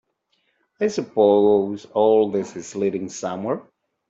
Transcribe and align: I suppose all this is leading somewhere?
I 0.79 0.87
suppose 0.87 1.85
all 1.93 2.31
this 2.31 2.55
is 2.55 2.75
leading 2.75 3.07
somewhere? 3.09 3.61